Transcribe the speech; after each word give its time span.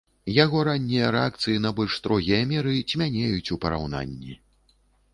Яго 0.43 0.61
раннія 0.67 1.11
рэакцыі 1.15 1.61
на 1.67 1.73
больш 1.81 1.99
строгія 2.01 2.41
меры 2.55 2.75
цьмянеюць 2.91 3.47
ў 3.47 3.63
параўнанні. 3.67 4.33